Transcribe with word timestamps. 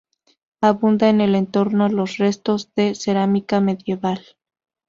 Abundan 0.61 1.21
en 1.21 1.21
el 1.21 1.35
entorno 1.35 1.87
los 1.87 2.17
restos 2.17 2.73
de 2.73 2.95
cerámica 2.95 3.61
medieval. 3.61 4.19